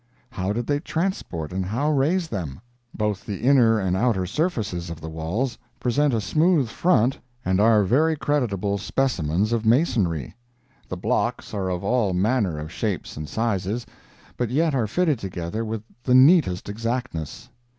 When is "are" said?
7.61-7.83, 11.53-11.69, 14.73-14.87